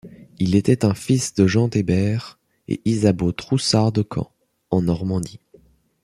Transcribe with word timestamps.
Il 0.39 0.55
était 0.55 0.83
un 0.83 0.95
fils 0.95 1.35
de 1.35 1.45
Jean 1.45 1.69
Hébert 1.69 2.39
et 2.67 2.81
Isabeau 2.85 3.31
Troussart 3.33 3.91
de 3.91 4.03
Caen, 4.09 4.31
en 4.71 4.81
Normandie. 4.81 5.39